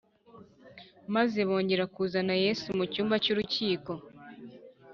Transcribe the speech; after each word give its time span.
maze 1.13 1.39
bongera 1.49 1.85
kuzana 1.95 2.33
yesu 2.43 2.67
mu 2.77 2.83
cyumba 2.91 3.15
cy’urukiko 3.23 3.91